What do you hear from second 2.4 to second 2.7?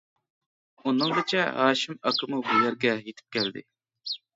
بۇ